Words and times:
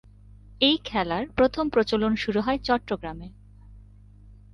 এই 0.61 0.77
খেলার 0.83 1.23
প্রথম 1.35 1.65
প্রচলন 1.69 2.13
শুরু 2.15 2.39
চট্টগ্রামে। 2.63 3.27